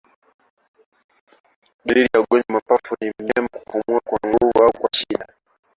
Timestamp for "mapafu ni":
2.53-3.11